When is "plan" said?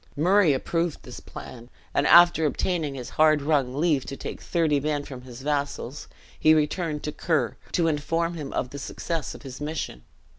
1.19-1.69